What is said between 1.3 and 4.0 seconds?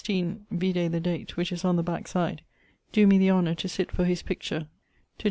which is on the backside) doe me the honour to sitt